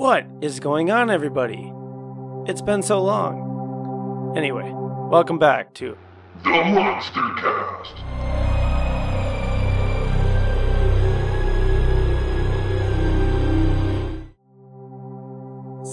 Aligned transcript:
What 0.00 0.24
is 0.40 0.60
going 0.60 0.90
on, 0.90 1.10
everybody? 1.10 1.70
It's 2.46 2.62
been 2.62 2.80
so 2.80 3.02
long. 3.02 4.32
Anyway, 4.34 4.72
welcome 4.72 5.38
back 5.38 5.74
to 5.74 5.94
The 6.42 6.48
Monster 6.48 7.20
Cast. 7.36 7.96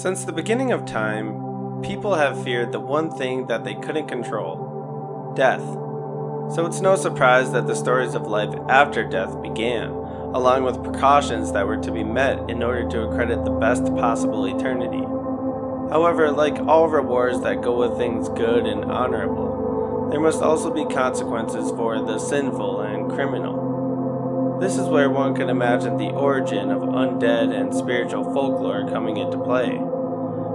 Since 0.02 0.24
the 0.24 0.32
beginning 0.32 0.72
of 0.72 0.86
time, 0.86 1.82
people 1.82 2.16
have 2.16 2.42
feared 2.46 2.72
the 2.72 2.80
one 2.80 3.12
thing 3.12 3.48
that 3.48 3.66
they 3.66 3.76
couldn't 3.76 4.08
control 4.08 5.34
death. 5.36 5.60
So 6.56 6.66
it's 6.66 6.80
no 6.80 6.96
surprise 6.96 7.52
that 7.52 7.68
the 7.68 7.76
stories 7.76 8.16
of 8.16 8.26
life 8.26 8.56
after 8.70 9.04
death 9.04 9.42
began, 9.42 10.07
along 10.34 10.64
with 10.64 10.84
precautions 10.84 11.52
that 11.52 11.66
were 11.66 11.78
to 11.78 11.92
be 11.92 12.04
met 12.04 12.50
in 12.50 12.64
order 12.64 12.88
to 12.90 13.04
accredit 13.04 13.44
the 13.44 13.52
best 13.52 13.86
possible 13.96 14.46
eternity. 14.46 15.04
However, 15.90 16.32
like 16.32 16.60
all 16.68 16.90
rewards 16.90 17.42
that 17.42 17.62
go 17.62 17.78
with 17.78 17.98
things 17.98 18.28
good 18.30 18.66
and 18.66 18.86
honorable, 18.86 20.10
there 20.12 20.20
must 20.20 20.42
also 20.42 20.74
be 20.74 20.86
consequences 20.86 21.70
for 21.72 22.02
the 22.02 22.20
sinful 22.20 22.82
and 22.82 23.10
criminal. 23.10 24.58
This 24.60 24.78
is 24.78 24.88
where 24.88 25.10
one 25.10 25.36
can 25.36 25.50
imagine 25.50 25.98
the 25.98 26.10
origin 26.10 26.72
of 26.72 26.82
undead 26.82 27.54
and 27.54 27.74
spiritual 27.74 28.24
folklore 28.34 28.90
coming 28.90 29.18
into 29.18 29.38
play. 29.38 29.78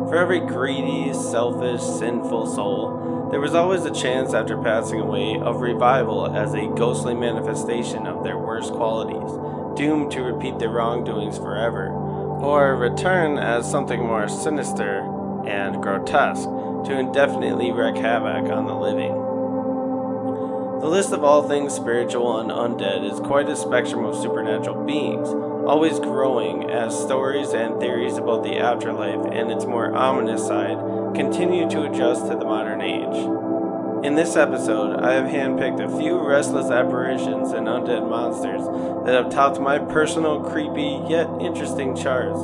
For 0.08 0.16
every 0.16 0.40
greedy, 0.40 1.14
selfish, 1.14 1.80
sinful 1.80 2.46
soul, 2.54 3.28
there 3.30 3.40
was 3.40 3.54
always 3.54 3.84
a 3.84 3.94
chance 3.94 4.34
after 4.34 4.60
passing 4.60 5.00
away 5.00 5.38
of 5.40 5.60
revival 5.60 6.36
as 6.36 6.52
a 6.52 6.66
ghostly 6.76 7.14
manifestation 7.14 8.06
of 8.06 8.24
their 8.24 8.36
worst 8.36 8.72
qualities, 8.72 9.32
doomed 9.76 10.10
to 10.12 10.22
repeat 10.22 10.58
their 10.58 10.70
wrongdoings 10.70 11.38
forever, 11.38 11.88
or 11.88 12.76
return 12.76 13.38
as 13.38 13.70
something 13.70 14.00
more 14.00 14.28
sinister 14.28 15.00
and 15.46 15.82
grotesque 15.82 16.48
to 16.86 16.98
indefinitely 16.98 17.70
wreak 17.72 17.96
havoc 17.96 18.50
on 18.50 18.66
the 18.66 18.74
living. 18.74 19.12
The 20.80 20.88
list 20.88 21.12
of 21.12 21.22
all 21.22 21.48
things 21.48 21.72
spiritual 21.72 22.40
and 22.40 22.50
undead 22.50 23.08
is 23.08 23.20
quite 23.20 23.48
a 23.48 23.54
spectrum 23.54 24.04
of 24.04 24.16
supernatural 24.16 24.84
beings, 24.84 25.28
always 25.28 26.00
growing 26.00 26.70
as 26.70 26.98
stories 26.98 27.52
and 27.52 27.78
theories 27.78 28.16
about 28.16 28.42
the 28.42 28.58
afterlife 28.58 29.24
and 29.32 29.52
its 29.52 29.64
more 29.64 29.94
ominous 29.94 30.44
side 30.44 30.78
continue 31.14 31.70
to 31.70 31.84
adjust 31.84 32.26
to 32.26 32.36
the 32.36 32.44
modern 32.44 32.80
age. 32.80 33.41
In 34.02 34.16
this 34.16 34.34
episode, 34.34 34.98
I 34.98 35.12
have 35.12 35.26
handpicked 35.26 35.78
a 35.78 35.96
few 35.96 36.18
restless 36.18 36.72
apparitions 36.72 37.52
and 37.52 37.68
undead 37.68 38.08
monsters 38.08 38.66
that 39.06 39.14
have 39.14 39.30
topped 39.32 39.60
my 39.60 39.78
personal 39.78 40.40
creepy 40.40 41.04
yet 41.08 41.28
interesting 41.40 41.94
charts 41.94 42.40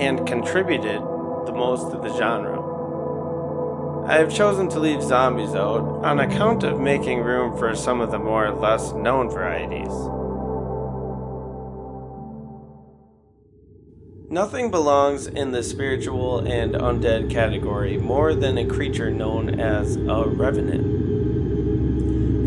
and 0.00 0.26
contributed 0.26 1.02
the 1.02 1.52
most 1.52 1.90
to 1.90 1.98
the 1.98 2.16
genre. 2.16 2.58
I 4.06 4.14
have 4.14 4.32
chosen 4.32 4.70
to 4.70 4.80
leave 4.80 5.02
zombies 5.02 5.54
out 5.54 5.82
on 6.02 6.18
account 6.18 6.64
of 6.64 6.80
making 6.80 7.20
room 7.20 7.58
for 7.58 7.76
some 7.76 8.00
of 8.00 8.10
the 8.10 8.18
more 8.18 8.50
less 8.50 8.92
known 8.92 9.28
varieties. 9.28 9.92
Nothing 14.32 14.70
belongs 14.70 15.26
in 15.26 15.52
the 15.52 15.62
spiritual 15.62 16.38
and 16.38 16.72
undead 16.72 17.28
category 17.28 17.98
more 17.98 18.34
than 18.34 18.56
a 18.56 18.64
creature 18.64 19.10
known 19.10 19.60
as 19.60 19.96
a 19.96 20.24
revenant. 20.26 20.86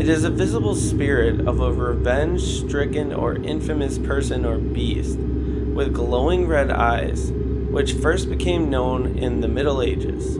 It 0.02 0.08
is 0.08 0.24
a 0.24 0.30
visible 0.30 0.74
spirit 0.74 1.46
of 1.46 1.60
a 1.60 1.72
revenge 1.72 2.42
stricken 2.42 3.12
or 3.12 3.36
infamous 3.36 3.98
person 3.98 4.44
or 4.44 4.58
beast 4.58 5.16
with 5.16 5.94
glowing 5.94 6.48
red 6.48 6.72
eyes, 6.72 7.30
which 7.70 7.92
first 7.92 8.28
became 8.28 8.68
known 8.68 9.16
in 9.16 9.40
the 9.40 9.46
Middle 9.46 9.80
Ages. 9.80 10.34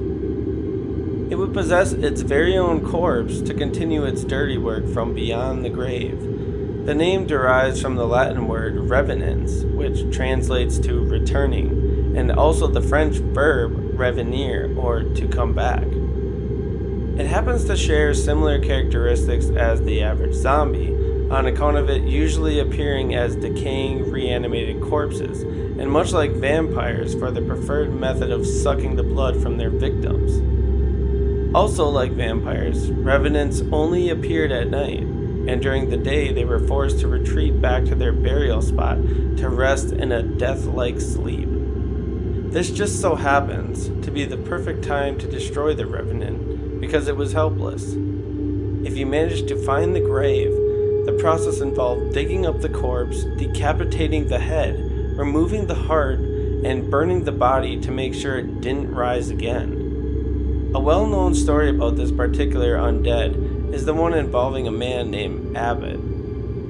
It 1.31 1.37
would 1.37 1.55
possess 1.55 1.93
its 1.93 2.23
very 2.23 2.57
own 2.57 2.85
corpse 2.85 3.41
to 3.43 3.55
continue 3.55 4.03
its 4.03 4.25
dirty 4.25 4.59
work 4.59 4.89
from 4.89 5.15
beyond 5.15 5.65
the 5.65 5.71
grave. 5.71 6.36
The 6.87 6.95
name 6.95 7.27
derives 7.27 7.83
from 7.83 7.97
the 7.97 8.07
Latin 8.07 8.47
word 8.47 8.77
revenans, 8.77 9.69
which 9.75 10.09
translates 10.15 10.79
to 10.79 11.05
returning, 11.05 12.15
and 12.17 12.31
also 12.31 12.69
the 12.69 12.81
French 12.81 13.17
verb 13.17 13.73
revenir, 13.99 14.73
or 14.77 15.03
to 15.03 15.27
come 15.27 15.53
back. 15.53 15.83
It 17.21 17.27
happens 17.27 17.65
to 17.65 17.77
share 17.77 18.15
similar 18.15 18.61
characteristics 18.61 19.47
as 19.47 19.83
the 19.83 20.01
average 20.01 20.35
zombie, 20.35 20.95
on 21.29 21.47
account 21.47 21.77
of 21.77 21.91
it 21.91 22.03
usually 22.03 22.61
appearing 22.61 23.17
as 23.17 23.35
decaying, 23.35 24.09
reanimated 24.09 24.81
corpses, 24.81 25.43
and 25.43 25.91
much 25.91 26.13
like 26.13 26.35
vampires, 26.35 27.17
for 27.17 27.33
the 27.33 27.43
preferred 27.43 27.93
method 27.93 28.31
of 28.31 28.47
sucking 28.47 28.95
the 28.95 29.03
blood 29.03 29.43
from 29.43 29.57
their 29.57 29.71
victims. 29.71 30.41
Also, 31.53 31.89
like 31.89 32.13
vampires, 32.13 32.93
revenants 32.93 33.63
only 33.73 34.09
appeared 34.11 34.53
at 34.53 34.71
night, 34.71 35.05
and 35.49 35.62
during 35.62 35.91
the 35.91 35.97
day 35.97 36.33
they 36.33 36.45
were 36.45 36.67
forced 36.67 37.01
to 37.01 37.09
retreat 37.09 37.61
back 37.61 37.84
to 37.84 37.95
their 37.95 38.12
burial 38.12 38.61
spot 38.61 38.97
to 39.37 39.49
rest 39.49 39.93
in 39.93 40.12
a 40.12 40.23
death 40.23 40.65
like 40.65 41.01
sleep. 41.01 41.49
This 42.53 42.71
just 42.71 43.01
so 43.01 43.15
happens 43.15 43.89
to 44.05 44.11
be 44.11 44.25
the 44.25 44.37
perfect 44.39 44.83
time 44.83 45.19
to 45.19 45.31
destroy 45.31 45.75
the 45.75 45.87
revenant 45.87 46.81
because 46.81 47.09
it 47.09 47.17
was 47.17 47.33
helpless. 47.33 47.93
If 48.87 48.97
you 48.97 49.06
managed 49.06 49.49
to 49.49 49.65
find 49.65 49.95
the 49.95 50.01
grave, 50.01 50.53
the 51.06 51.17
process 51.21 51.61
involved 51.61 52.15
digging 52.15 52.47
up 52.47 52.61
the 52.61 52.69
corpse, 52.69 53.25
decapitating 53.37 54.29
the 54.29 54.39
head, 54.39 54.79
removing 55.17 55.67
the 55.67 55.75
heart, 55.75 56.19
and 56.19 56.91
burning 56.91 57.25
the 57.25 57.33
body 57.33 57.81
to 57.81 57.91
make 57.91 58.15
sure 58.15 58.39
it 58.39 58.61
didn't 58.61 58.93
rise 58.93 59.31
again. 59.31 60.73
A 60.75 60.81
well 60.81 61.06
known 61.06 61.35
story 61.35 61.71
about 61.71 61.97
this 61.97 62.11
particular 62.11 62.77
undead 62.77 63.46
is 63.72 63.84
the 63.84 63.94
one 63.94 64.15
involving 64.15 64.66
a 64.66 64.72
man 64.72 65.10
named 65.10 65.56
Abbott. 65.56 66.00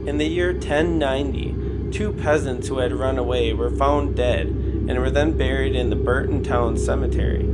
In 0.06 0.18
the 0.18 0.26
year 0.26 0.52
1090, 0.52 1.90
two 1.90 2.12
peasants 2.12 2.68
who 2.68 2.78
had 2.78 2.92
run 2.92 3.18
away 3.18 3.52
were 3.52 3.70
found 3.70 4.16
dead 4.16 4.46
and 4.46 4.98
were 4.98 5.10
then 5.10 5.36
buried 5.36 5.74
in 5.74 5.90
the 5.90 5.96
Burton 5.96 6.42
Town 6.42 6.76
Cemetery. 6.76 7.44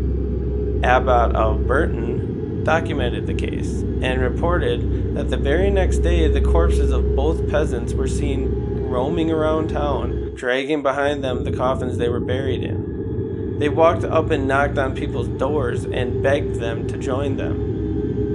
Abbot 0.82 1.34
of 1.34 1.66
Burton 1.66 2.62
documented 2.64 3.26
the 3.26 3.34
case 3.34 3.82
and 4.02 4.20
reported 4.20 5.14
that 5.16 5.30
the 5.30 5.36
very 5.36 5.70
next 5.70 5.98
day 5.98 6.28
the 6.28 6.40
corpses 6.40 6.90
of 6.90 7.16
both 7.16 7.48
peasants 7.48 7.92
were 7.92 8.08
seen 8.08 8.48
roaming 8.88 9.30
around 9.30 9.68
town, 9.68 10.32
dragging 10.34 10.82
behind 10.82 11.24
them 11.24 11.44
the 11.44 11.56
coffins 11.56 11.98
they 11.98 12.08
were 12.08 12.20
buried 12.20 12.62
in. 12.62 13.58
They 13.58 13.68
walked 13.68 14.04
up 14.04 14.30
and 14.30 14.48
knocked 14.48 14.78
on 14.78 14.94
people's 14.94 15.28
doors 15.28 15.84
and 15.84 16.22
begged 16.22 16.56
them 16.56 16.86
to 16.88 16.98
join 16.98 17.36
them. 17.36 17.71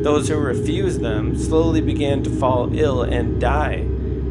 Those 0.04 0.30
who 0.30 0.38
refused 0.38 1.02
them 1.02 1.36
slowly 1.38 1.82
began 1.82 2.24
to 2.24 2.30
fall 2.30 2.70
ill 2.74 3.02
and 3.02 3.42
die, 3.42 3.86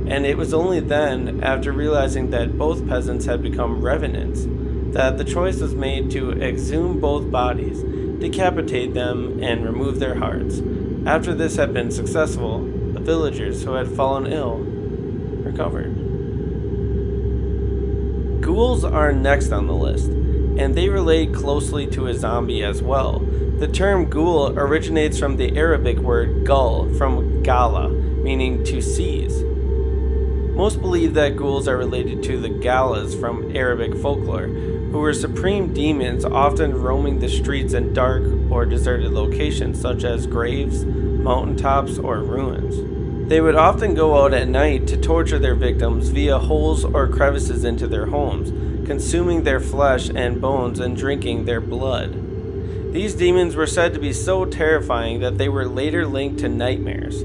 and 0.07 0.25
it 0.25 0.39
was 0.39 0.55
only 0.55 0.81
then, 0.81 1.43
after 1.43 1.73
realizing 1.73 2.31
that 2.31 2.57
both 2.57 2.87
peasants 2.89 3.27
had 3.27 3.43
become 3.43 3.83
revenants, 3.83 4.47
that 4.95 5.19
the 5.19 5.25
choice 5.25 5.61
was 5.61 5.75
made 5.75 6.11
to 6.13 6.33
exhume 6.41 7.01
both 7.01 7.31
bodies, 7.31 7.83
decapitate 8.21 8.95
them, 8.95 9.43
and 9.43 9.65
remove 9.65 9.99
their 9.99 10.15
hearts. 10.15 10.63
After 11.05 11.35
this 11.35 11.57
had 11.57 11.75
been 11.75 11.91
successful, 11.91 12.61
the 12.93 13.01
villagers 13.01 13.65
who 13.65 13.73
had 13.73 13.89
fallen 13.89 14.27
ill 14.33 14.59
recovered. 15.45 15.95
Ghouls 18.41 18.85
are 18.85 19.13
next 19.13 19.53
on 19.53 19.67
the 19.67 19.75
list, 19.75 20.09
and 20.09 20.75
they 20.75 20.89
relate 20.89 21.35
closely 21.35 21.87
to 21.89 22.07
a 22.07 22.15
zombie 22.15 22.63
as 22.63 22.81
well. 22.83 23.21
The 23.59 23.69
term 23.69 24.11
ghoul 24.11 24.53
originates 24.59 25.19
from 25.19 25.39
the 25.39 25.57
Arabic 25.57 25.97
word 25.97 26.45
gull, 26.45 26.91
from 26.91 27.43
ghala, 27.43 27.91
meaning 28.23 28.63
to 28.65 28.83
seize. 28.83 29.43
Most 30.55 30.83
believe 30.83 31.15
that 31.15 31.37
ghouls 31.37 31.67
are 31.67 31.79
related 31.79 32.23
to 32.25 32.39
the 32.39 32.51
galas 32.51 33.15
from 33.15 33.57
Arabic 33.57 33.97
folklore, 33.97 34.49
who 34.49 34.99
were 34.99 35.15
supreme 35.15 35.73
demons 35.73 36.23
often 36.23 36.75
roaming 36.75 37.19
the 37.19 37.31
streets 37.31 37.73
in 37.73 37.95
dark 37.95 38.25
or 38.51 38.67
deserted 38.67 39.13
locations 39.13 39.81
such 39.81 40.05
as 40.05 40.27
graves, 40.27 40.85
mountaintops, 40.85 41.97
or 41.97 42.19
ruins. 42.19 43.31
They 43.31 43.41
would 43.41 43.57
often 43.57 43.95
go 43.95 44.23
out 44.23 44.35
at 44.35 44.49
night 44.49 44.87
to 44.89 45.01
torture 45.01 45.39
their 45.39 45.55
victims 45.55 46.11
via 46.11 46.39
holes 46.39 46.85
or 46.85 47.09
crevices 47.09 47.65
into 47.65 47.89
their 47.89 48.07
homes, 48.07 48.51
consuming 48.87 49.45
their 49.45 49.61
flesh 49.61 50.11
and 50.11 50.43
bones 50.43 50.79
and 50.79 50.95
drinking 50.95 51.47
their 51.47 51.63
blood. 51.63 52.26
These 52.97 53.15
demons 53.15 53.57
were 53.57 53.67
said 53.67 53.93
to 53.93 54.01
be 54.01 54.15
so 54.15 54.47
terrifying 54.47 55.21
that 55.21 55.37
they 55.37 55.51
were 55.51 55.69
later 55.69 56.07
linked 56.07 56.41
to 56.41 56.49
nightmares. 56.49 57.21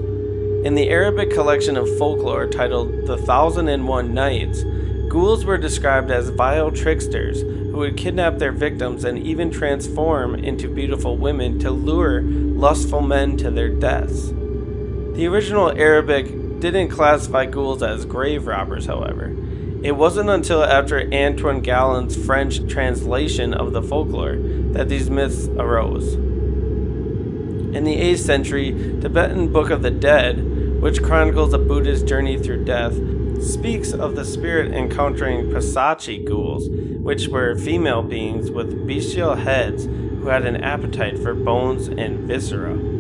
In 0.66 0.76
the 0.76 0.90
Arabic 0.90 1.32
collection 1.32 1.78
of 1.78 1.88
folklore 1.98 2.46
titled 2.46 3.08
The 3.08 3.16
Thousand 3.16 3.70
and 3.70 3.88
One 3.88 4.14
Nights, 4.14 4.66
ghouls 5.08 5.46
were 5.46 5.58
described 5.58 6.12
as 6.12 6.28
vile 6.28 6.72
tricksters 6.72 7.44
who 7.44 7.78
would 7.78 7.96
kidnap 7.96 8.38
their 8.38 8.52
victims 8.52 9.06
and 9.06 9.18
even 9.18 9.50
transform 9.50 10.36
into 10.36 10.68
beautiful 10.68 11.16
women 11.16 11.58
to 11.60 11.72
lure 11.72 12.22
lustful 12.22 13.00
men 13.00 13.38
to 13.38 13.50
their 13.50 13.70
deaths. 13.70 14.28
The 14.28 15.26
original 15.28 15.72
Arabic 15.72 16.60
didn't 16.60 16.90
classify 16.90 17.46
ghouls 17.46 17.82
as 17.82 18.04
grave 18.04 18.46
robbers, 18.46 18.88
however. 18.88 19.34
It 19.84 19.94
wasn't 19.94 20.30
until 20.30 20.64
after 20.64 21.12
Antoine 21.12 21.62
Galland's 21.62 22.16
French 22.16 22.68
translation 22.72 23.52
of 23.52 23.74
the 23.74 23.82
folklore 23.82 24.36
that 24.74 24.90
these 24.90 25.10
myths 25.10 25.48
arose. 25.58 26.14
In 26.14 27.84
the 27.84 27.96
8th 27.96 28.20
century, 28.20 28.72
Tibetan 29.02 29.52
Book 29.52 29.72
of 29.72 29.82
the 29.82 29.90
Dead, 29.90 30.82
which 30.82 31.02
chronicles 31.02 31.54
a 31.54 31.58
Buddhist 31.58 32.06
journey 32.06 32.38
through 32.38 32.64
death, 32.64 32.94
speaks 33.42 33.92
of 33.92 34.16
the 34.16 34.24
spirit 34.24 34.72
encountering 34.72 35.50
Pasachi 35.50 36.24
ghouls, 36.24 36.70
which 36.70 37.28
were 37.30 37.56
female 37.56 38.04
beings 38.04 38.52
with 38.52 38.86
bestial 38.86 39.34
heads 39.34 39.86
who 39.86 40.28
had 40.28 40.46
an 40.46 40.64
appetite 40.64 41.18
for 41.18 41.34
bones 41.34 41.88
and 41.88 42.20
viscera. 42.28 42.91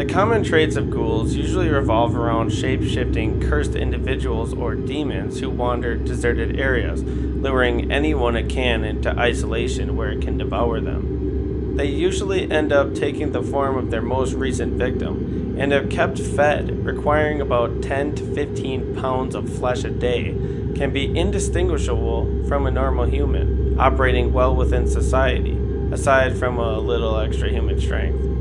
The 0.00 0.06
common 0.06 0.42
traits 0.42 0.76
of 0.76 0.88
ghouls 0.88 1.34
usually 1.34 1.68
revolve 1.68 2.16
around 2.16 2.54
shape 2.54 2.82
shifting, 2.82 3.38
cursed 3.38 3.74
individuals 3.74 4.54
or 4.54 4.74
demons 4.74 5.40
who 5.40 5.50
wander 5.50 5.94
deserted 5.94 6.58
areas, 6.58 7.02
luring 7.04 7.92
anyone 7.92 8.34
it 8.34 8.48
can 8.48 8.82
into 8.82 9.10
isolation 9.10 9.96
where 9.96 10.10
it 10.12 10.22
can 10.22 10.38
devour 10.38 10.80
them. 10.80 11.76
They 11.76 11.84
usually 11.84 12.50
end 12.50 12.72
up 12.72 12.94
taking 12.94 13.32
the 13.32 13.42
form 13.42 13.76
of 13.76 13.90
their 13.90 14.00
most 14.00 14.32
recent 14.32 14.78
victim, 14.78 15.56
and 15.58 15.70
if 15.70 15.90
kept 15.90 16.18
fed, 16.18 16.82
requiring 16.82 17.42
about 17.42 17.82
10 17.82 18.14
to 18.14 18.34
15 18.34 18.96
pounds 18.96 19.34
of 19.34 19.54
flesh 19.54 19.84
a 19.84 19.90
day, 19.90 20.34
can 20.76 20.94
be 20.94 21.14
indistinguishable 21.14 22.46
from 22.48 22.66
a 22.66 22.70
normal 22.70 23.04
human, 23.04 23.78
operating 23.78 24.32
well 24.32 24.56
within 24.56 24.86
society, 24.88 25.58
aside 25.92 26.38
from 26.38 26.58
a 26.58 26.78
little 26.78 27.18
extra 27.18 27.50
human 27.50 27.78
strength. 27.78 28.39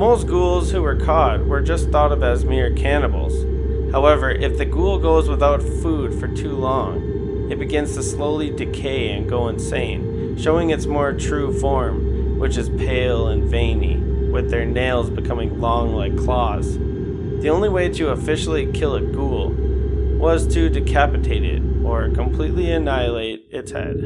Most 0.00 0.28
ghouls 0.28 0.70
who 0.70 0.80
were 0.80 0.96
caught 0.96 1.44
were 1.44 1.60
just 1.60 1.90
thought 1.90 2.10
of 2.10 2.22
as 2.22 2.46
mere 2.46 2.72
cannibals. 2.72 3.44
However, 3.92 4.30
if 4.30 4.56
the 4.56 4.64
ghoul 4.64 4.98
goes 4.98 5.28
without 5.28 5.62
food 5.62 6.18
for 6.18 6.26
too 6.26 6.52
long, 6.52 7.50
it 7.52 7.58
begins 7.58 7.94
to 7.96 8.02
slowly 8.02 8.48
decay 8.48 9.10
and 9.10 9.28
go 9.28 9.48
insane, 9.48 10.38
showing 10.38 10.70
its 10.70 10.86
more 10.86 11.12
true 11.12 11.52
form 11.60 12.38
which 12.38 12.56
is 12.56 12.70
pale 12.70 13.28
and 13.28 13.44
veiny, 13.44 13.96
with 14.32 14.50
their 14.50 14.64
nails 14.64 15.10
becoming 15.10 15.60
long 15.60 15.94
like 15.94 16.16
claws. 16.16 16.78
The 16.78 17.50
only 17.50 17.68
way 17.68 17.90
to 17.90 18.08
officially 18.08 18.72
kill 18.72 18.94
a 18.94 19.02
ghoul 19.02 19.50
was 20.18 20.46
to 20.54 20.70
decapitate 20.70 21.44
it 21.44 21.62
or 21.84 22.08
completely 22.08 22.72
annihilate 22.72 23.48
its 23.50 23.72
head. 23.72 23.96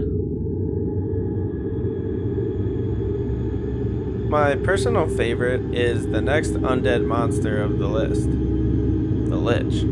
My 4.35 4.57
personal 4.57 5.07
favorite 5.07 5.73
is 5.73 6.09
the 6.09 6.21
next 6.21 6.55
undead 6.55 7.07
monster 7.07 7.63
of 7.63 7.79
the 7.79 7.87
list 7.87 8.25
the 8.25 9.37
Lich. 9.37 9.85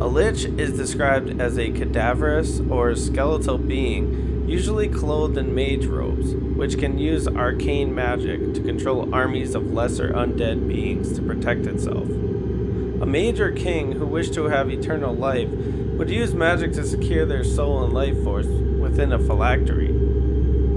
A 0.00 0.08
Lich 0.08 0.46
is 0.58 0.76
described 0.76 1.40
as 1.40 1.56
a 1.56 1.70
cadaverous 1.70 2.58
or 2.68 2.96
skeletal 2.96 3.58
being 3.58 4.44
usually 4.48 4.88
clothed 4.88 5.38
in 5.38 5.54
mage 5.54 5.86
robes, 5.86 6.34
which 6.34 6.80
can 6.80 6.98
use 6.98 7.28
arcane 7.28 7.94
magic 7.94 8.54
to 8.54 8.60
control 8.60 9.14
armies 9.14 9.54
of 9.54 9.72
lesser 9.72 10.08
undead 10.08 10.66
beings 10.66 11.12
to 11.12 11.22
protect 11.22 11.66
itself. 11.66 12.08
A 12.08 13.06
mage 13.06 13.38
or 13.38 13.52
king 13.52 13.92
who 13.92 14.04
wished 14.04 14.34
to 14.34 14.46
have 14.46 14.68
eternal 14.68 15.14
life 15.14 15.48
would 15.48 16.10
use 16.10 16.34
magic 16.34 16.72
to 16.72 16.84
secure 16.84 17.24
their 17.24 17.44
soul 17.44 17.84
and 17.84 17.92
life 17.92 18.20
force 18.24 18.46
within 18.46 19.12
a 19.12 19.18
phylactery. 19.20 19.91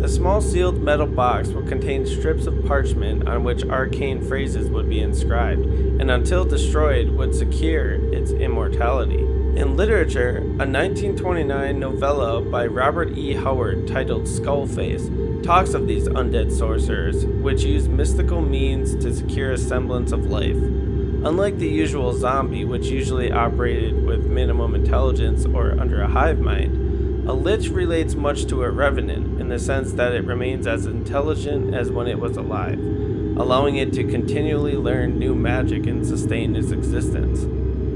The 0.01 0.09
small 0.09 0.41
sealed 0.41 0.81
metal 0.81 1.07
box 1.07 1.49
would 1.49 1.67
contain 1.67 2.05
strips 2.05 2.45
of 2.45 2.65
parchment 2.65 3.27
on 3.27 3.43
which 3.43 3.63
arcane 3.65 4.21
phrases 4.21 4.69
would 4.69 4.87
be 4.87 4.99
inscribed, 4.99 5.65
and 5.65 6.11
until 6.11 6.45
destroyed 6.45 7.09
would 7.09 7.33
secure 7.33 7.93
its 8.13 8.31
immortality. 8.31 9.25
In 9.55 9.77
literature, 9.77 10.37
a 10.37 10.67
1929 10.67 11.79
novella 11.79 12.41
by 12.41 12.67
Robert 12.67 13.17
E. 13.17 13.33
Howard 13.33 13.87
titled 13.87 14.23
Skullface 14.23 15.43
talks 15.43 15.73
of 15.73 15.87
these 15.87 16.09
undead 16.09 16.51
sorcerers, 16.51 17.25
which 17.25 17.63
use 17.63 17.87
mystical 17.87 18.41
means 18.41 18.95
to 18.97 19.13
secure 19.13 19.53
a 19.53 19.57
semblance 19.57 20.11
of 20.11 20.29
life. 20.29 20.57
Unlike 20.57 21.57
the 21.57 21.67
usual 21.67 22.13
zombie, 22.13 22.65
which 22.65 22.87
usually 22.87 23.31
operated 23.31 24.05
with 24.05 24.27
minimum 24.27 24.75
intelligence 24.75 25.45
or 25.45 25.71
under 25.79 26.01
a 26.01 26.07
hive 26.07 26.39
mind, 26.39 26.84
a 27.27 27.33
lich 27.33 27.69
relates 27.69 28.13
much 28.13 28.45
to 28.45 28.61
a 28.61 28.69
revenant 28.69 29.41
in 29.41 29.49
the 29.49 29.57
sense 29.57 29.93
that 29.93 30.13
it 30.13 30.25
remains 30.25 30.67
as 30.67 30.85
intelligent 30.85 31.73
as 31.73 31.89
when 31.89 32.07
it 32.07 32.19
was 32.19 32.37
alive, 32.37 32.77
allowing 32.77 33.77
it 33.77 33.91
to 33.93 34.03
continually 34.03 34.75
learn 34.75 35.17
new 35.17 35.33
magic 35.33 35.87
and 35.87 36.05
sustain 36.05 36.55
its 36.55 36.69
existence. 36.69 37.41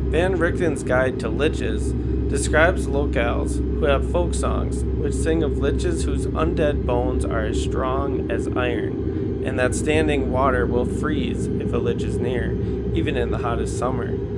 Van 0.10 0.36
Richten's 0.36 0.81
Guide 0.81 1.20
to 1.20 1.28
Liches 1.30 1.94
describes 2.28 2.88
locales 2.88 3.58
who 3.58 3.86
have 3.86 4.12
folk 4.12 4.34
songs 4.34 4.84
which 4.84 5.14
sing 5.14 5.44
of 5.44 5.54
liches 5.54 6.06
whose 6.06 6.26
undead 6.28 6.88
bones 6.88 7.24
are 7.24 7.46
as 7.46 7.62
strong 7.62 8.31
as 8.31 8.48
iron, 8.48 9.44
and 9.46 9.60
that 9.60 9.76
standing 9.76 10.31
water 10.31 10.66
will 10.66 10.86
freeze 10.86 11.46
if 11.46 11.72
a 11.72 11.78
lich 11.78 12.02
is 12.02 12.18
near, 12.18 12.52
even 12.96 13.16
in 13.16 13.30
the 13.30 13.38
hottest 13.38 13.78
summer. 13.78 14.29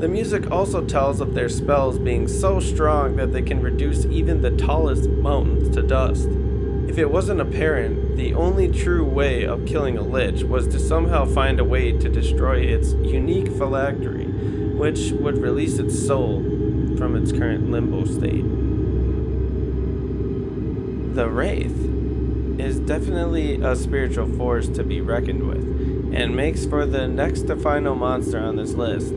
The 0.00 0.08
music 0.08 0.50
also 0.50 0.84
tells 0.84 1.20
of 1.20 1.34
their 1.34 1.50
spells 1.50 1.98
being 1.98 2.26
so 2.26 2.58
strong 2.58 3.16
that 3.16 3.34
they 3.34 3.42
can 3.42 3.60
reduce 3.60 4.06
even 4.06 4.40
the 4.40 4.50
tallest 4.50 5.10
mountains 5.10 5.68
to 5.76 5.82
dust. 5.82 6.26
If 6.88 6.96
it 6.96 7.10
wasn't 7.10 7.42
apparent, 7.42 8.16
the 8.16 8.32
only 8.32 8.70
true 8.70 9.04
way 9.04 9.44
of 9.44 9.66
killing 9.66 9.98
a 9.98 10.02
lich 10.02 10.42
was 10.42 10.66
to 10.68 10.78
somehow 10.78 11.26
find 11.26 11.60
a 11.60 11.64
way 11.64 11.92
to 11.92 12.08
destroy 12.08 12.60
its 12.60 12.94
unique 12.94 13.48
phylactery 13.48 14.24
which 14.80 15.10
would 15.10 15.36
release 15.36 15.78
its 15.78 16.06
soul 16.06 16.42
from 16.96 17.14
its 17.14 17.32
current 17.32 17.70
limbo 17.70 18.06
state. 18.06 18.46
The 21.14 21.28
Wraith 21.28 22.58
is 22.58 22.80
definitely 22.80 23.60
a 23.60 23.76
spiritual 23.76 24.26
force 24.38 24.68
to 24.68 24.82
be 24.82 25.02
reckoned 25.02 25.46
with, 25.46 26.14
and 26.14 26.34
makes 26.34 26.64
for 26.64 26.86
the 26.86 27.06
next 27.06 27.42
to 27.48 27.56
final 27.56 27.94
monster 27.94 28.38
on 28.38 28.56
this 28.56 28.72
list. 28.72 29.12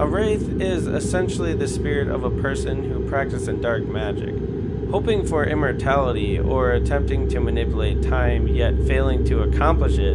A 0.00 0.06
Wraith 0.06 0.60
is 0.60 0.86
essentially 0.86 1.54
the 1.54 1.66
spirit 1.66 2.08
of 2.08 2.22
a 2.22 2.30
person 2.30 2.88
who 2.88 3.08
practices 3.08 3.58
dark 3.60 3.84
magic, 3.86 4.34
hoping 4.90 5.26
for 5.26 5.44
immortality 5.44 6.38
or 6.38 6.70
attempting 6.70 7.28
to 7.30 7.40
manipulate 7.40 8.02
time 8.02 8.46
yet 8.46 8.78
failing 8.86 9.24
to 9.24 9.42
accomplish 9.42 9.98
it. 9.98 10.14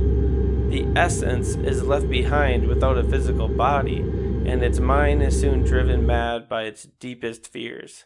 The 0.69 0.87
essence 0.95 1.55
is 1.55 1.83
left 1.83 2.09
behind 2.09 2.67
without 2.67 2.97
a 2.97 3.03
physical 3.03 3.47
body 3.47 3.99
and 4.45 4.61
its 4.61 4.79
mind 4.79 5.23
is 5.23 5.39
soon 5.39 5.63
driven 5.63 6.05
mad 6.05 6.49
by 6.49 6.63
its 6.63 6.83
deepest 6.99 7.47
fears. 7.47 8.03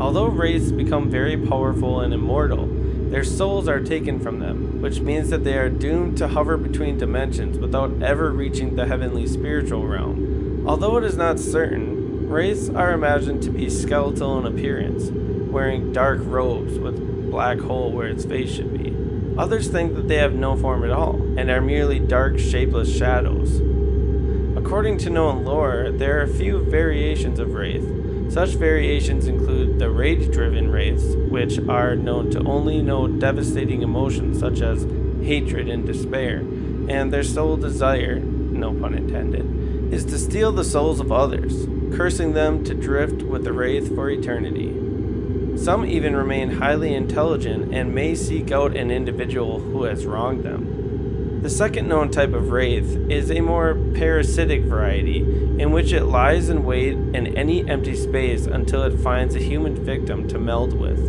Although 0.00 0.26
wraiths 0.26 0.72
become 0.72 1.10
very 1.10 1.36
powerful 1.36 2.00
and 2.00 2.14
immortal, 2.14 2.66
their 3.10 3.24
souls 3.24 3.68
are 3.68 3.80
taken 3.80 4.20
from 4.20 4.38
them, 4.38 4.80
which 4.80 5.00
means 5.00 5.30
that 5.30 5.44
they 5.44 5.58
are 5.58 5.68
doomed 5.68 6.16
to 6.18 6.28
hover 6.28 6.56
between 6.56 6.96
dimensions 6.96 7.58
without 7.58 8.02
ever 8.02 8.30
reaching 8.30 8.76
the 8.76 8.86
heavenly 8.86 9.26
spiritual 9.26 9.86
realm. 9.86 10.31
Although 10.64 10.98
it 10.98 11.04
is 11.04 11.16
not 11.16 11.40
certain, 11.40 12.28
wraiths 12.28 12.68
are 12.68 12.92
imagined 12.92 13.42
to 13.42 13.50
be 13.50 13.68
skeletal 13.68 14.38
in 14.38 14.46
appearance, 14.46 15.10
wearing 15.50 15.92
dark 15.92 16.20
robes 16.22 16.78
with 16.78 17.30
black 17.30 17.58
hole 17.58 17.90
where 17.90 18.08
its 18.08 18.24
face 18.24 18.52
should 18.52 18.72
be. 18.72 18.94
Others 19.36 19.68
think 19.68 19.94
that 19.94 20.08
they 20.08 20.18
have 20.18 20.34
no 20.34 20.56
form 20.56 20.84
at 20.84 20.90
all 20.90 21.16
and 21.36 21.50
are 21.50 21.60
merely 21.60 21.98
dark, 21.98 22.38
shapeless 22.38 22.94
shadows. 22.94 23.60
According 24.56 24.98
to 24.98 25.10
known 25.10 25.44
lore, 25.44 25.90
there 25.90 26.18
are 26.18 26.22
a 26.22 26.28
few 26.28 26.58
variations 26.58 27.38
of 27.38 27.54
Wraith. 27.54 28.32
Such 28.32 28.50
variations 28.50 29.26
include 29.26 29.78
the 29.78 29.90
rage 29.90 30.30
driven 30.30 30.70
Wraiths, 30.70 31.16
which 31.28 31.58
are 31.68 31.96
known 31.96 32.30
to 32.30 32.44
only 32.44 32.80
know 32.80 33.08
devastating 33.08 33.82
emotions 33.82 34.38
such 34.38 34.60
as 34.60 34.86
hatred 35.22 35.68
and 35.68 35.84
despair, 35.84 36.38
and 36.88 37.12
their 37.12 37.24
sole 37.24 37.56
desire, 37.56 38.20
no 38.20 38.72
pun 38.72 38.94
intended, 38.94 39.51
is 39.92 40.06
to 40.06 40.18
steal 40.18 40.50
the 40.50 40.64
souls 40.64 40.98
of 41.00 41.12
others, 41.12 41.68
cursing 41.94 42.32
them 42.32 42.64
to 42.64 42.72
drift 42.72 43.22
with 43.22 43.44
the 43.44 43.52
Wraith 43.52 43.94
for 43.94 44.08
eternity. 44.08 44.74
Some 45.56 45.84
even 45.84 46.16
remain 46.16 46.52
highly 46.52 46.94
intelligent 46.94 47.74
and 47.74 47.94
may 47.94 48.14
seek 48.14 48.50
out 48.50 48.74
an 48.74 48.90
individual 48.90 49.60
who 49.60 49.84
has 49.84 50.06
wronged 50.06 50.44
them. 50.44 51.40
The 51.42 51.50
second 51.50 51.88
known 51.88 52.10
type 52.10 52.32
of 52.32 52.50
wraith 52.50 52.96
is 53.10 53.30
a 53.30 53.40
more 53.40 53.74
parasitic 53.94 54.62
variety, 54.62 55.18
in 55.18 55.72
which 55.72 55.92
it 55.92 56.04
lies 56.04 56.48
in 56.48 56.64
wait 56.64 56.94
in 56.94 57.36
any 57.36 57.68
empty 57.68 57.94
space 57.94 58.46
until 58.46 58.84
it 58.84 58.98
finds 59.00 59.34
a 59.34 59.40
human 59.42 59.74
victim 59.74 60.26
to 60.28 60.38
meld 60.38 60.72
with. 60.72 61.00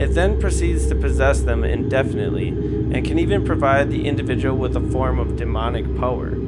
It 0.00 0.14
then 0.14 0.40
proceeds 0.40 0.88
to 0.88 0.94
possess 0.94 1.40
them 1.40 1.64
indefinitely, 1.64 2.48
and 2.48 3.04
can 3.04 3.18
even 3.18 3.44
provide 3.44 3.90
the 3.90 4.06
individual 4.06 4.56
with 4.56 4.76
a 4.76 4.80
form 4.80 5.18
of 5.18 5.36
demonic 5.36 5.96
power. 5.96 6.39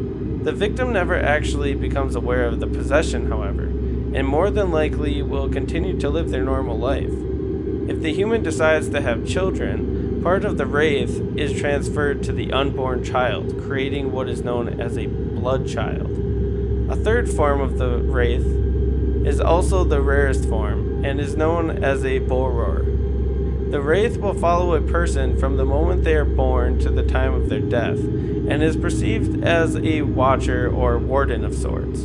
The 0.43 0.53
victim 0.53 0.93
never 0.93 1.17
actually 1.17 1.75
becomes 1.75 2.15
aware 2.15 2.47
of 2.47 2.61
the 2.61 2.67
possession, 2.67 3.29
however, 3.29 3.65
and 3.65 4.27
more 4.27 4.51
than 4.51 4.71
likely 4.71 5.23
will 5.23 5.49
continue 5.49 5.99
to 6.01 6.11
live 6.11 6.31
their 6.31 6.45
normal 6.45 6.79
life. 6.79 7.13
If 7.89 8.01
the 8.01 8.13
human 8.13 8.43
decides 8.43 8.89
to 8.91 9.01
have 9.01 9.27
children, 9.27 10.03
Part 10.23 10.45
of 10.45 10.57
the 10.57 10.67
wraith 10.67 11.21
is 11.37 11.59
transferred 11.61 12.23
to 12.23 12.33
the 12.33 12.53
unborn 12.53 13.03
child, 13.03 13.61
creating 13.61 14.13
what 14.13 14.29
is 14.29 14.45
known 14.45 14.81
as 14.81 14.97
a 14.97 15.07
blood 15.07 15.67
child. 15.67 16.13
A 16.89 16.95
third 16.95 17.29
form 17.29 17.61
of 17.61 17.77
the 17.77 17.99
wraith 17.99 18.47
is 19.27 19.41
also 19.41 19.83
the 19.83 20.01
rarest 20.01 20.49
form 20.49 21.05
and 21.05 21.19
is 21.19 21.35
known 21.35 21.83
as 21.83 22.05
a 22.05 22.21
boror. 22.21 22.82
The 23.73 23.81
wraith 23.81 24.19
will 24.19 24.35
follow 24.35 24.75
a 24.75 24.83
person 24.83 25.39
from 25.39 25.57
the 25.57 25.65
moment 25.65 26.05
they 26.05 26.15
are 26.15 26.27
born 26.27 26.79
to 26.81 26.91
the 26.91 27.03
time 27.03 27.33
of 27.33 27.49
their 27.49 27.59
death, 27.59 27.97
and 27.97 28.63
is 28.63 28.77
perceived 28.77 29.43
as 29.45 29.77
a 29.77 30.03
watcher 30.03 30.71
or 30.71 30.99
warden 30.99 31.43
of 31.43 31.55
sorts. 31.55 32.03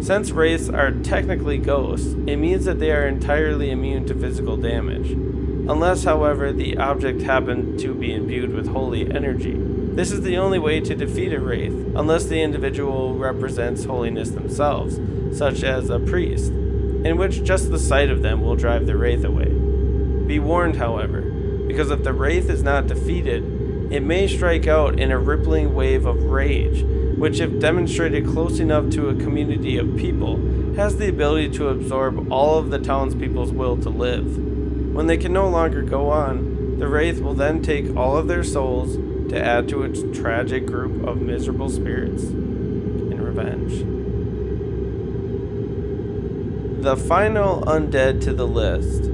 Since 0.00 0.30
wraiths 0.30 0.68
are 0.68 0.92
technically 0.92 1.58
ghosts, 1.58 2.14
it 2.28 2.36
means 2.36 2.66
that 2.66 2.78
they 2.78 2.92
are 2.92 3.08
entirely 3.08 3.72
immune 3.72 4.06
to 4.06 4.14
physical 4.14 4.56
damage, 4.56 5.10
unless, 5.10 6.04
however, 6.04 6.52
the 6.52 6.78
object 6.78 7.22
happened 7.22 7.80
to 7.80 7.94
be 7.94 8.14
imbued 8.14 8.54
with 8.54 8.68
holy 8.68 9.10
energy. 9.10 9.56
This 9.58 10.12
is 10.12 10.20
the 10.20 10.38
only 10.38 10.60
way 10.60 10.78
to 10.78 10.94
defeat 10.94 11.32
a 11.32 11.40
wraith, 11.40 11.96
unless 11.96 12.26
the 12.26 12.40
individual 12.40 13.16
represents 13.16 13.86
holiness 13.86 14.30
themselves, 14.30 15.00
such 15.36 15.64
as 15.64 15.90
a 15.90 15.98
priest, 15.98 16.52
in 16.52 17.16
which 17.16 17.42
just 17.42 17.72
the 17.72 17.78
sight 17.80 18.08
of 18.08 18.22
them 18.22 18.40
will 18.40 18.54
drive 18.54 18.86
the 18.86 18.96
wraith 18.96 19.24
away. 19.24 19.57
Be 20.28 20.38
warned, 20.38 20.76
however, 20.76 21.22
because 21.22 21.90
if 21.90 22.04
the 22.04 22.12
wraith 22.12 22.50
is 22.50 22.62
not 22.62 22.86
defeated, 22.86 23.90
it 23.90 24.02
may 24.02 24.28
strike 24.28 24.66
out 24.66 25.00
in 25.00 25.10
a 25.10 25.18
rippling 25.18 25.74
wave 25.74 26.04
of 26.04 26.24
rage, 26.24 26.82
which, 27.16 27.40
if 27.40 27.58
demonstrated 27.58 28.26
close 28.26 28.60
enough 28.60 28.90
to 28.90 29.08
a 29.08 29.14
community 29.14 29.78
of 29.78 29.96
people, 29.96 30.36
has 30.76 30.98
the 30.98 31.08
ability 31.08 31.48
to 31.56 31.68
absorb 31.68 32.30
all 32.30 32.58
of 32.58 32.68
the 32.68 32.78
townspeople's 32.78 33.52
will 33.52 33.78
to 33.78 33.88
live. 33.88 34.36
When 34.94 35.06
they 35.06 35.16
can 35.16 35.32
no 35.32 35.48
longer 35.48 35.80
go 35.80 36.10
on, 36.10 36.78
the 36.78 36.88
wraith 36.88 37.22
will 37.22 37.32
then 37.32 37.62
take 37.62 37.96
all 37.96 38.18
of 38.18 38.28
their 38.28 38.44
souls 38.44 38.96
to 39.30 39.42
add 39.42 39.66
to 39.70 39.82
its 39.82 40.02
tragic 40.12 40.66
group 40.66 41.06
of 41.06 41.22
miserable 41.22 41.70
spirits 41.70 42.24
in 42.24 43.18
revenge. 43.18 43.78
The 46.82 46.98
final 46.98 47.62
undead 47.62 48.20
to 48.24 48.34
the 48.34 48.46
list 48.46 49.10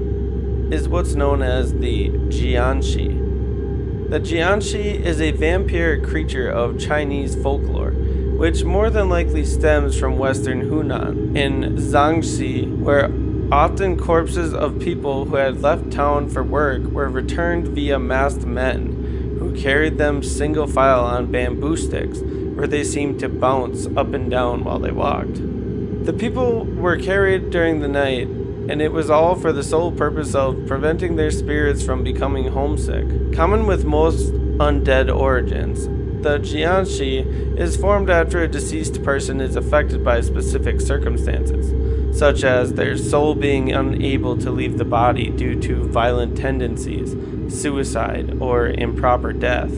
is 0.71 0.88
what's 0.88 1.14
known 1.14 1.42
as 1.42 1.75
the 1.75 2.09
Jiangshi. 2.09 4.11
The 4.11 4.21
Jiangshi 4.21 5.00
is 5.00 5.21
a 5.21 5.33
vampiric 5.33 6.06
creature 6.06 6.49
of 6.49 6.78
Chinese 6.78 7.35
folklore, 7.35 7.90
which 7.90 8.64
more 8.64 8.90
than 8.90 9.09
likely 9.09 9.44
stems 9.44 9.99
from 9.99 10.18
western 10.18 10.71
Hunan 10.71 11.37
in 11.37 11.76
Jiangxi, 11.76 12.78
where 12.78 13.11
often 13.52 13.99
corpses 13.99 14.54
of 14.54 14.78
people 14.78 15.26
who 15.26 15.37
had 15.37 15.62
left 15.62 15.90
town 15.90 16.28
for 16.28 16.42
work 16.42 16.83
were 16.85 17.09
returned 17.09 17.68
via 17.68 17.99
masked 17.99 18.47
men 18.47 19.37
who 19.38 19.54
carried 19.54 19.99
them 19.99 20.23
single 20.23 20.66
file 20.66 21.04
on 21.04 21.30
bamboo 21.30 21.76
sticks, 21.76 22.21
where 22.21 22.66
they 22.66 22.85
seemed 22.85 23.18
to 23.21 23.28
bounce 23.28 23.87
up 23.97 24.14
and 24.14 24.30
down 24.30 24.64
while 24.64 24.78
they 24.78 24.90
walked. 24.90 25.40
The 26.04 26.12
people 26.12 26.64
were 26.64 26.97
carried 26.97 27.50
during 27.50 27.80
the 27.80 27.88
night, 27.88 28.28
and 28.68 28.80
it 28.80 28.92
was 28.92 29.11
all 29.11 29.35
for 29.35 29.52
the 29.52 29.62
sole 29.62 29.92
purpose 29.92 30.35
of 30.35 30.66
preventing 30.66 31.16
their 31.16 31.30
spirits 31.30 31.85
from 31.85 32.02
becoming 32.02 32.49
homesick. 32.49 33.33
Common 33.33 33.66
with 33.66 33.85
most 33.85 34.33
undead 34.59 35.14
origins, 35.14 35.87
the 36.23 36.38
Jiangshi 36.38 37.59
is 37.59 37.76
formed 37.76 38.09
after 38.09 38.40
a 38.40 38.49
deceased 38.49 39.02
person 39.02 39.42
is 39.42 39.56
affected 39.56 40.02
by 40.02 40.23
specific 40.23 40.80
circumstances, 40.80 42.18
such 42.18 42.44
as 42.44 42.73
their 42.73 42.97
soul 42.97 43.35
being 43.35 43.73
unable 43.73 44.38
to 44.38 44.50
leave 44.50 44.78
the 44.78 44.87
body 44.87 45.28
due 45.28 45.61
to 45.61 45.87
violent 45.88 46.37
tendencies, 46.38 47.14
suicide, 47.54 48.38
or 48.40 48.68
improper 48.68 49.35
death. 49.35 49.73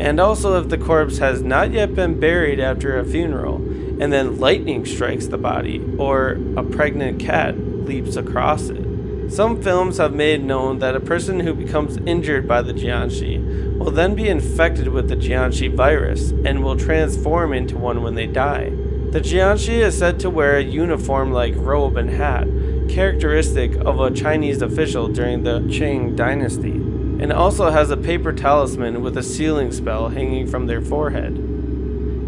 And 0.00 0.18
also 0.18 0.60
if 0.60 0.70
the 0.70 0.78
corpse 0.78 1.18
has 1.18 1.42
not 1.42 1.70
yet 1.70 1.94
been 1.94 2.18
buried 2.18 2.58
after 2.58 2.98
a 2.98 3.04
funeral, 3.04 3.58
and 4.00 4.12
then 4.12 4.40
lightning 4.40 4.84
strikes 4.84 5.26
the 5.26 5.38
body, 5.38 5.84
or 5.98 6.38
a 6.56 6.64
pregnant 6.64 7.20
cat 7.20 7.56
leaps 7.58 8.16
across 8.16 8.70
it. 8.70 9.30
Some 9.30 9.62
films 9.62 9.98
have 9.98 10.12
made 10.12 10.42
known 10.42 10.80
that 10.80 10.96
a 10.96 11.00
person 11.00 11.38
who 11.38 11.54
becomes 11.54 11.98
injured 11.98 12.48
by 12.48 12.62
the 12.62 12.72
Jiangshi 12.72 13.78
will 13.78 13.92
then 13.92 14.16
be 14.16 14.28
infected 14.28 14.88
with 14.88 15.08
the 15.08 15.14
Jiangshi 15.16 15.72
virus 15.72 16.32
and 16.44 16.64
will 16.64 16.76
transform 16.76 17.52
into 17.52 17.78
one 17.78 18.02
when 18.02 18.16
they 18.16 18.26
die. 18.26 18.70
The 19.10 19.20
Jiangshi 19.20 19.80
is 19.80 19.96
said 19.96 20.18
to 20.20 20.30
wear 20.30 20.56
a 20.56 20.64
uniform 20.64 21.30
like 21.30 21.54
robe 21.56 21.96
and 21.96 22.10
hat, 22.10 22.48
characteristic 22.88 23.76
of 23.76 24.00
a 24.00 24.10
Chinese 24.10 24.62
official 24.62 25.08
during 25.08 25.44
the 25.44 25.60
Qing 25.60 26.16
dynasty, 26.16 26.72
and 26.72 27.32
also 27.32 27.70
has 27.70 27.90
a 27.90 27.96
paper 27.96 28.32
talisman 28.32 29.02
with 29.02 29.16
a 29.16 29.22
sealing 29.22 29.70
spell 29.72 30.08
hanging 30.08 30.46
from 30.46 30.66
their 30.66 30.80
forehead. 30.80 31.39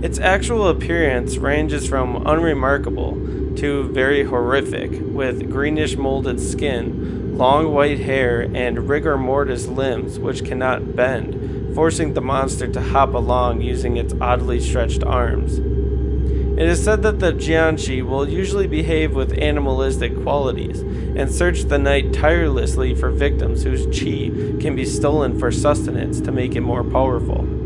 Its 0.03 0.19
actual 0.19 0.67
appearance 0.67 1.37
ranges 1.37 1.89
from 1.89 2.27
unremarkable 2.27 3.13
to 3.55 3.85
very 3.93 4.25
horrific, 4.25 4.91
with 5.01 5.49
greenish 5.49 5.97
molded 5.97 6.41
skin, 6.41 7.39
long 7.39 7.73
white 7.73 8.01
hair, 8.01 8.41
and 8.53 8.89
rigor 8.89 9.17
mortis 9.17 9.69
limbs 9.69 10.19
which 10.19 10.45
cannot 10.45 10.97
bend, 10.97 11.73
forcing 11.77 12.15
the 12.15 12.21
monster 12.21 12.67
to 12.67 12.81
hop 12.81 13.15
along 13.15 13.61
using 13.61 13.97
its 13.97 14.13
oddly 14.21 14.59
stretched 14.59 15.05
arms. 15.05 15.59
It 16.59 16.69
is 16.69 16.83
said 16.83 17.03
that 17.05 17.21
the 17.21 17.33
Jiangshi 17.33 18.05
will 18.05 18.29
usually 18.29 18.67
behave 18.67 19.15
with 19.15 19.39
animalistic 19.39 20.21
qualities 20.25 20.81
and 20.81 21.33
search 21.33 21.63
the 21.63 21.79
night 21.79 22.13
tirelessly 22.13 22.93
for 22.97 23.11
victims 23.11 23.63
whose 23.63 23.87
chi 23.87 24.31
can 24.61 24.75
be 24.75 24.85
stolen 24.85 25.39
for 25.39 25.53
sustenance 25.53 26.21
to 26.23 26.33
make 26.33 26.57
it 26.57 26.61
more 26.61 26.83
powerful. 26.83 27.62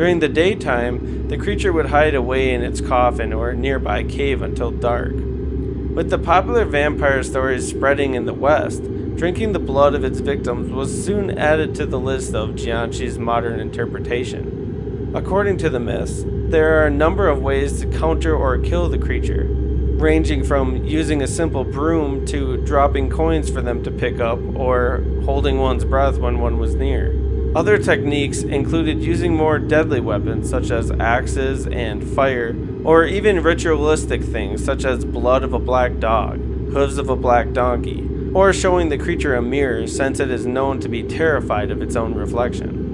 During 0.00 0.20
the 0.20 0.30
daytime, 0.30 1.28
the 1.28 1.36
creature 1.36 1.74
would 1.74 1.90
hide 1.90 2.14
away 2.14 2.54
in 2.54 2.62
its 2.62 2.80
coffin 2.80 3.34
or 3.34 3.52
nearby 3.52 4.02
cave 4.02 4.40
until 4.40 4.70
dark. 4.70 5.12
With 5.12 6.08
the 6.08 6.16
popular 6.16 6.64
vampire 6.64 7.22
stories 7.22 7.68
spreading 7.68 8.14
in 8.14 8.24
the 8.24 8.32
West, 8.32 8.82
drinking 9.16 9.52
the 9.52 9.58
blood 9.58 9.94
of 9.94 10.02
its 10.02 10.20
victims 10.20 10.72
was 10.72 11.04
soon 11.04 11.36
added 11.36 11.74
to 11.74 11.84
the 11.84 12.00
list 12.00 12.34
of 12.34 12.54
Jiangshi's 12.54 13.18
modern 13.18 13.60
interpretation. 13.60 15.12
According 15.14 15.58
to 15.58 15.68
the 15.68 15.78
myths, 15.78 16.24
there 16.24 16.80
are 16.80 16.86
a 16.86 16.90
number 16.90 17.28
of 17.28 17.42
ways 17.42 17.82
to 17.82 17.98
counter 17.98 18.34
or 18.34 18.56
kill 18.56 18.88
the 18.88 18.96
creature, 18.96 19.48
ranging 19.50 20.44
from 20.44 20.82
using 20.82 21.20
a 21.20 21.26
simple 21.26 21.62
broom 21.64 22.24
to 22.24 22.56
dropping 22.64 23.10
coins 23.10 23.50
for 23.50 23.60
them 23.60 23.82
to 23.82 23.90
pick 23.90 24.18
up 24.18 24.38
or 24.54 25.04
holding 25.26 25.58
one's 25.58 25.84
breath 25.84 26.16
when 26.16 26.40
one 26.40 26.56
was 26.56 26.74
near. 26.74 27.29
Other 27.52 27.78
techniques 27.78 28.44
included 28.44 29.02
using 29.02 29.34
more 29.34 29.58
deadly 29.58 29.98
weapons 29.98 30.48
such 30.48 30.70
as 30.70 30.92
axes 31.00 31.66
and 31.66 32.04
fire, 32.04 32.54
or 32.84 33.04
even 33.06 33.42
ritualistic 33.42 34.22
things 34.22 34.64
such 34.64 34.84
as 34.84 35.04
blood 35.04 35.42
of 35.42 35.52
a 35.52 35.58
black 35.58 35.98
dog, 35.98 36.38
hooves 36.72 36.96
of 36.96 37.08
a 37.08 37.16
black 37.16 37.52
donkey, 37.52 38.08
or 38.32 38.52
showing 38.52 38.88
the 38.88 38.96
creature 38.96 39.34
a 39.34 39.42
mirror 39.42 39.88
since 39.88 40.20
it 40.20 40.30
is 40.30 40.46
known 40.46 40.78
to 40.78 40.88
be 40.88 41.02
terrified 41.02 41.72
of 41.72 41.82
its 41.82 41.96
own 41.96 42.14
reflection. 42.14 42.86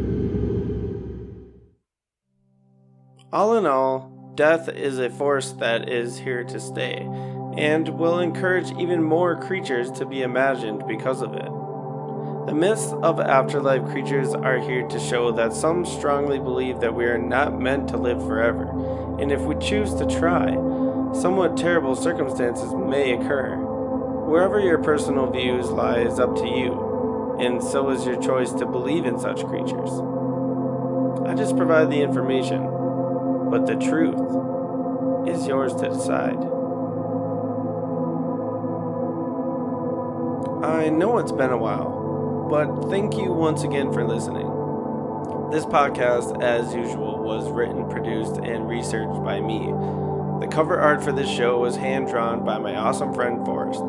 All 3.30 3.58
in 3.58 3.66
all, 3.66 4.32
death 4.36 4.70
is 4.70 4.98
a 4.98 5.10
force 5.10 5.52
that 5.52 5.90
is 5.90 6.16
here 6.20 6.44
to 6.44 6.58
stay, 6.58 7.06
and 7.58 7.86
will 7.90 8.20
encourage 8.20 8.70
even 8.78 9.02
more 9.02 9.38
creatures 9.38 9.90
to 9.90 10.06
be 10.06 10.22
imagined 10.22 10.86
because 10.88 11.20
of 11.20 11.34
it. 11.34 11.65
The 12.46 12.54
myths 12.54 12.92
of 13.02 13.18
afterlife 13.18 13.86
creatures 13.86 14.32
are 14.32 14.60
here 14.60 14.86
to 14.86 15.00
show 15.00 15.32
that 15.32 15.52
some 15.52 15.84
strongly 15.84 16.38
believe 16.38 16.78
that 16.78 16.94
we 16.94 17.04
are 17.06 17.18
not 17.18 17.58
meant 17.58 17.88
to 17.88 17.96
live 17.96 18.24
forever, 18.24 18.70
and 19.18 19.32
if 19.32 19.40
we 19.40 19.56
choose 19.56 19.92
to 19.94 20.06
try, 20.06 20.52
somewhat 21.12 21.56
terrible 21.56 21.96
circumstances 21.96 22.72
may 22.72 23.14
occur. 23.14 23.56
Wherever 23.56 24.60
your 24.60 24.78
personal 24.78 25.28
views 25.28 25.70
lie 25.70 25.98
is 25.98 26.20
up 26.20 26.36
to 26.36 26.46
you, 26.46 27.36
and 27.40 27.60
so 27.60 27.90
is 27.90 28.06
your 28.06 28.22
choice 28.22 28.52
to 28.52 28.64
believe 28.64 29.06
in 29.06 29.18
such 29.18 29.44
creatures. 29.44 29.90
I 31.26 31.34
just 31.34 31.56
provide 31.56 31.90
the 31.90 32.00
information, 32.00 32.62
but 33.50 33.66
the 33.66 33.74
truth 33.74 34.20
is 35.26 35.48
yours 35.48 35.74
to 35.74 35.88
decide. 35.88 36.38
I 40.64 40.90
know 40.90 41.18
it's 41.18 41.32
been 41.32 41.50
a 41.50 41.58
while 41.58 42.05
but 42.48 42.88
thank 42.90 43.16
you 43.16 43.32
once 43.32 43.62
again 43.64 43.92
for 43.92 44.06
listening. 44.06 44.46
This 45.50 45.64
podcast, 45.64 46.42
as 46.42 46.74
usual, 46.74 47.18
was 47.18 47.50
written, 47.50 47.88
produced, 47.88 48.36
and 48.36 48.68
researched 48.68 49.22
by 49.24 49.40
me. 49.40 49.72
The 50.40 50.48
cover 50.48 50.78
art 50.78 51.02
for 51.02 51.12
this 51.12 51.30
show 51.30 51.58
was 51.58 51.76
hand 51.76 52.08
drawn 52.08 52.44
by 52.44 52.58
my 52.58 52.76
awesome 52.76 53.12
friend 53.14 53.44
Forrest, 53.44 53.80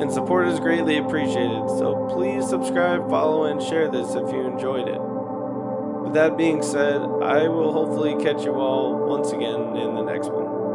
and 0.00 0.12
support 0.12 0.48
is 0.48 0.60
greatly 0.60 0.98
appreciated, 0.98 1.68
so 1.68 2.06
please 2.10 2.48
subscribe, 2.48 3.08
follow, 3.10 3.44
and 3.44 3.62
share 3.62 3.90
this 3.90 4.14
if 4.14 4.32
you 4.32 4.46
enjoyed 4.46 4.88
it. 4.88 5.00
With 5.00 6.14
that 6.14 6.36
being 6.38 6.62
said, 6.62 7.00
I 7.02 7.48
will 7.48 7.72
hopefully 7.72 8.14
catch 8.22 8.44
you 8.44 8.54
all 8.54 8.94
once 8.94 9.32
again 9.32 9.76
in 9.76 9.94
the 9.94 10.02
next 10.02 10.30
one. 10.30 10.65